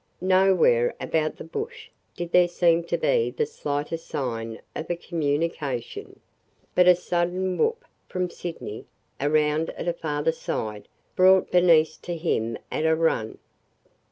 Nowhere 0.19 0.95
about 0.99 1.35
the 1.37 1.43
bush 1.43 1.91
did 2.15 2.31
there 2.31 2.47
seem 2.47 2.83
to 2.85 2.97
be 2.97 3.29
the 3.29 3.45
slightest 3.45 4.07
sign 4.07 4.59
of 4.75 4.89
a 4.89 4.95
communication, 4.95 6.19
but 6.73 6.87
a 6.87 6.95
sudden 6.95 7.55
whoop 7.55 7.85
from 8.07 8.27
Sydney, 8.27 8.85
around 9.19 9.69
at 9.69 9.87
a 9.87 9.93
farther 9.93 10.31
side, 10.31 10.87
brought 11.15 11.51
Bernice 11.51 11.97
to 11.97 12.17
him 12.17 12.57
at 12.71 12.83
a 12.83 12.95
run. 12.95 13.37